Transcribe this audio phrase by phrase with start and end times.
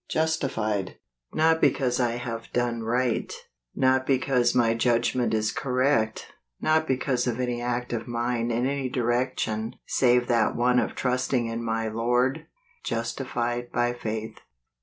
[0.09, 0.95] Justified!
[1.31, 3.31] Not because I have done right;
[3.75, 6.25] not because my judgment is correct;
[6.59, 10.95] not because of any act of mine in any direc¬ tion save that one of
[10.95, 12.47] trusting in my Lord,
[12.83, 14.39] justified by faith!